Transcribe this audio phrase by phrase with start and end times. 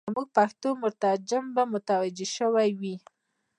[0.07, 2.95] زموږ پښتو مترجم به متوجه شوی وای.